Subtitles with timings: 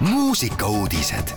[0.00, 1.28] muusikauudised.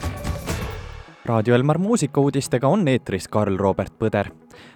[1.25, 4.29] raadio Elmar muusikauudistega on eetris Karl-Robert Põder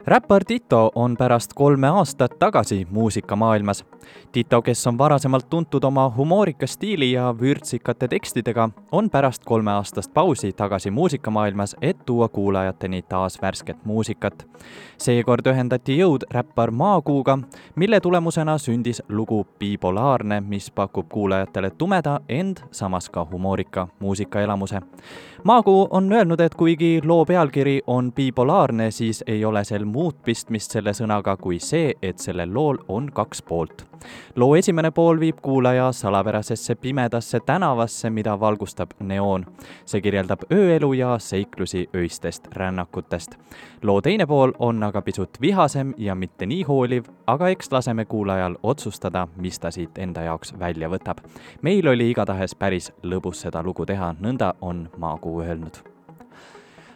[0.08, 3.86] räppar Tito on pärast kolme aastat tagasi muusikamaailmas.
[4.32, 10.54] Tito, kes on varasemalt tuntud oma humoorika stiili ja vürtsikate tekstidega, on pärast kolmeaastast pausi
[10.54, 14.48] tagasi muusikamaailmas, et tuua kuulajateni taas värsket muusikat.
[14.98, 17.40] seekord ühendati jõud räppar Maakuuga,
[17.76, 24.82] mille tulemusena sündis lugu Bipolaarne, mis pakub kuulajatele tumeda, ent samas ka humoorika muusikaelamuse.
[25.44, 30.72] Maakuu on öelnud, et kuigi loo pealkiri on bipolaarne, siis ei ole sel muud pistmist
[30.72, 33.84] selle sõnaga kui see, et sellel lool on kaks poolt.
[34.36, 39.46] loo esimene pool viib kuulaja salapärasesse pimedasse tänavasse, mida valgustab neoon.
[39.86, 43.36] see kirjeldab ööelu ja seiklusi öistest rännakutest.
[43.84, 48.56] loo teine pool on aga pisut vihasem ja mitte nii hooliv, aga eks laseme kuulajal
[48.64, 51.20] otsustada, mis ta siit enda jaoks välja võtab.
[51.62, 55.95] meil oli igatahes päris lõbus seda lugu teha, nõnda on Maakuu öelnud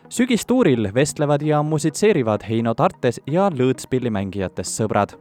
[0.10, 5.14] sügistuuril vestlevad ja musitseerivad Heino Tartes ja lõõtspillimängijatest sõbrad.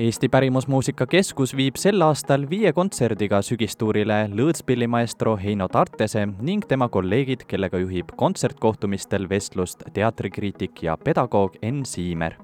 [0.00, 7.44] Eesti Pärimusmuusika Keskus viib sel aastal viie kontserdiga sügistuurile lõõtspillimaestro Heino Tartese ning tema kolleegid,
[7.48, 12.38] kellega juhib kontsertkohtumistel vestlust teatrikriitik ja pedagoog Enn Siimer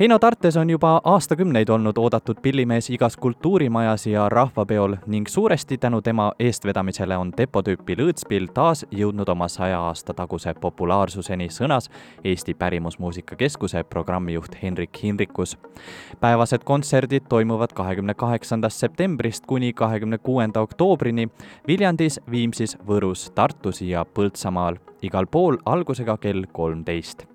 [0.00, 6.02] Heino Tartes on juba aastakümneid olnud oodatud pillimees igas kultuurimajas ja rahvapeol ning suuresti tänu
[6.02, 11.88] tema eestvedamisele on depotüüpi lõõtspill taas jõudnud oma saja aasta taguse populaarsuseni, sõnas
[12.24, 15.56] Eesti Pärimusmuusika Keskuse programmijuht Henrik Hinrikus.
[16.20, 21.28] päevased kontserdid toimuvad kahekümne kaheksandast septembrist kuni kahekümne kuuenda oktoobrini
[21.68, 27.26] Viljandis, Viimsis, Võrus, Tartus ja Põltsamaal, igal pool algusega kell kolmteist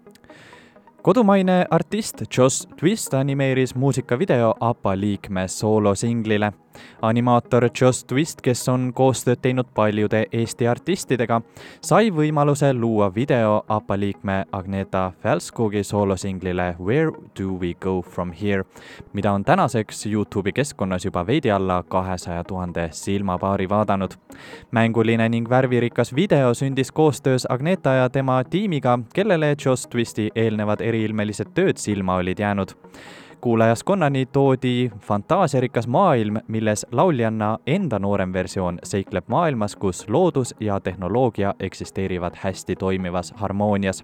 [1.02, 6.52] kodumaine artist Joss Twist animeeris muusikavideo APA liikme soolosinglile
[7.02, 11.42] animaator Joss Twist, kes on koostööd teinud paljude Eesti artistidega,
[11.82, 18.64] sai võimaluse luua video APA liikme Agneta Fälskogi soolosinglile Where do we go from here,
[19.14, 24.12] mida on tänaseks Youtube'i keskkonnas juba veidi alla kahesaja tuhande silmapaari vaadanud.
[24.72, 31.54] mänguline ning värvirikas video sündis koostöös Agneta ja tema tiimiga, kellele Joss Twisti eelnevad eriilmelised
[31.54, 32.72] tööd silma olid jäänud
[33.42, 41.54] kuulajaskonnani toodi fantaasiarikas maailm, milles lauljanna enda noorem versioon seikleb maailmas, kus loodus ja tehnoloogia
[41.60, 44.04] eksisteerivad hästi toimivas harmoonias.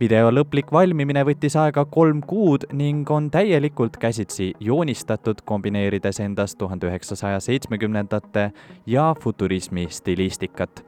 [0.00, 6.88] Video lõplik valmimine võttis aega kolm kuud ning on täielikult käsitsi joonistatud, kombineerides endas tuhande
[6.88, 8.50] üheksasaja seitsmekümnendate
[8.86, 10.84] ja futurismi stilistikat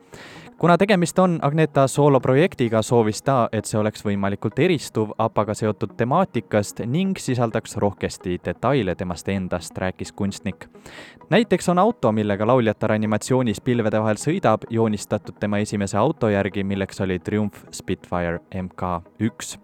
[0.62, 6.84] kuna tegemist on Agneta sooloprojektiga, soovis ta, et see oleks võimalikult eristuv APA-ga seotud temaatikast
[6.86, 10.68] ning sisaldaks rohkesti detaile temast endast, rääkis kunstnik.
[11.30, 17.00] näiteks on auto, millega lauljatar animatsioonis pilvede vahel sõidab, joonistatud tema esimese auto järgi, milleks
[17.00, 19.58] oli Triumph Spitfire MK1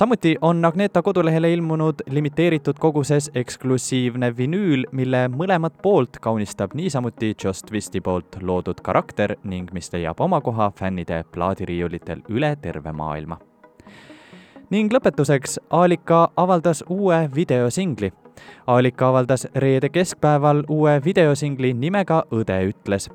[0.00, 7.66] samuti on Agneta kodulehele ilmunud limiteeritud koguses eksklusiivne vinüül, mille mõlemat poolt kaunistab niisamuti Just
[7.68, 13.36] Twisti poolt loodud karakter ning mis leiab oma koha fännide plaadiriiulitel üle terve maailma.
[14.70, 18.12] ning lõpetuseks, Aalika avaldas uue videosingli
[18.66, 23.10] Aalika avaldas reede keskpäeval uue videosingli nimega Õde ütles.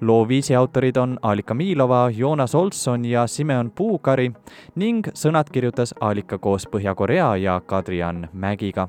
[0.00, 4.32] loo viisi autorid on Aalika Miilova, Joonas Olson ja Simeon Puukari
[4.74, 8.88] ning sõnad kirjutas Aalika koos Põhja-Korea ja Kadrian Mägiga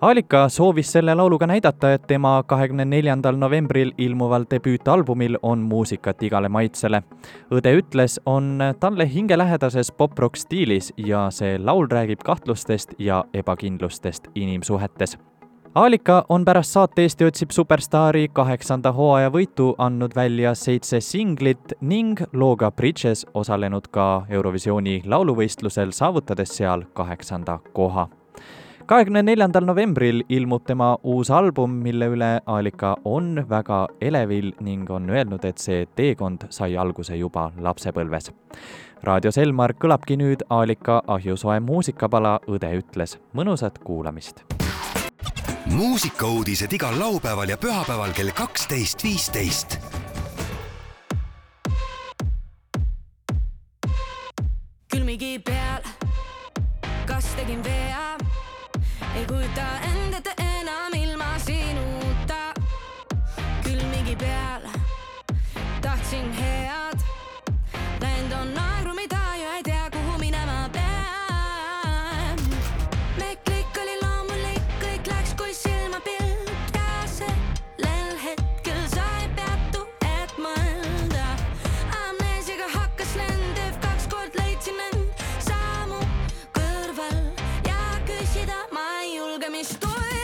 [0.00, 6.48] Aalika soovis selle lauluga näidata, et tema kahekümne neljandal novembril ilmuval debüütalbumil on muusikat igale
[6.48, 7.02] maitsele.
[7.52, 15.18] õde ütles, on talle hingelähedases pop-rock stiilis ja see laul räägib kahtlustest ja ebakindlustest inimsuhetes
[15.74, 22.18] Aalika on pärast saate Eesti otsib superstaari kaheksanda hooaja võitu andnud välja seitse singlit ning
[22.32, 28.08] looga Bridges osalenud ka Eurovisiooni lauluvõistlusel, saavutades seal kaheksanda koha
[28.90, 35.06] kahekümne neljandal novembril ilmub tema uus album, mille üle Aalika on väga elevil ning on
[35.10, 38.32] öelnud, et see teekond sai alguse juba lapsepõlves.
[39.06, 43.18] raadios Elmar kõlabki nüüd Aalika ahjusoe muusikapala Õde ütles.
[43.32, 44.42] mõnusat kuulamist.
[45.66, 49.99] muusikauudised igal laupäeval ja pühapäeval kell kaksteist, viisteist
[59.30, 62.40] kujuta end ette enam ilma sinuta.
[63.62, 64.62] külmigi peal,
[89.90, 90.19] boy.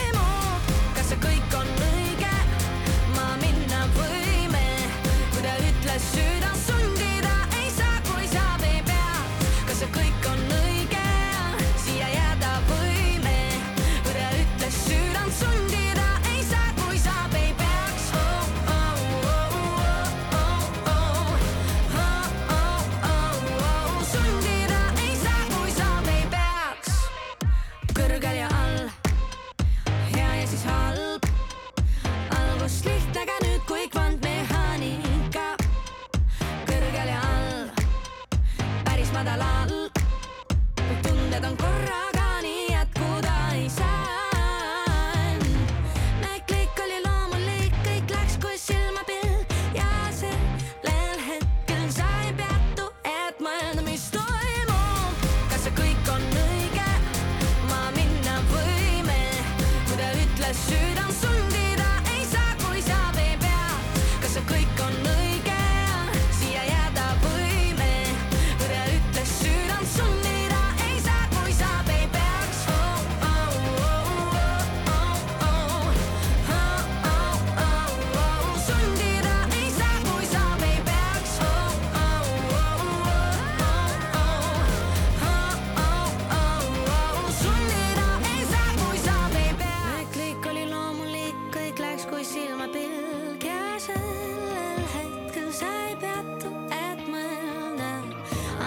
[93.86, 97.90] sellel hetkel sa ei peatu, et mõelda.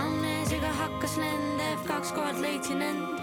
[0.01, 3.19] amnesiaga hakkas lendev, kaks korda leidsin end.